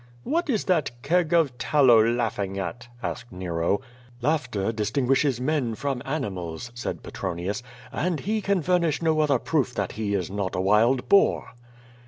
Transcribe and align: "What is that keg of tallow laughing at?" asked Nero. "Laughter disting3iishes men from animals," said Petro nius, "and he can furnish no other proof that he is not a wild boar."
"What 0.23 0.49
is 0.49 0.63
that 0.65 0.89
keg 1.03 1.31
of 1.31 1.55
tallow 1.59 2.03
laughing 2.03 2.57
at?" 2.57 2.87
asked 3.03 3.31
Nero. 3.31 3.81
"Laughter 4.19 4.73
disting3iishes 4.73 5.39
men 5.39 5.75
from 5.75 6.01
animals," 6.05 6.71
said 6.73 7.03
Petro 7.03 7.35
nius, 7.35 7.61
"and 7.91 8.21
he 8.21 8.41
can 8.41 8.63
furnish 8.63 9.03
no 9.03 9.19
other 9.19 9.37
proof 9.37 9.75
that 9.75 9.91
he 9.91 10.15
is 10.15 10.31
not 10.31 10.55
a 10.55 10.59
wild 10.59 11.07
boar." 11.07 11.51